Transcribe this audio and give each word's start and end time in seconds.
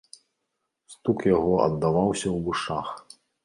Стук 0.93 1.19
яго 1.35 1.53
аддаваўся 1.67 2.23
ў 2.35 2.37
вушах. 2.51 2.87